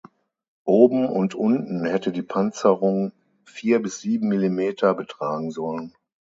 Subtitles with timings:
[0.65, 3.11] Oben und unten hätte die Panzerung
[3.45, 5.93] vier bis sieben Millimeter betragen sollen.